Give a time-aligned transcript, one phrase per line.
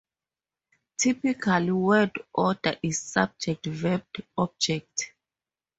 [0.97, 5.13] Typical word order is subject-verb-object.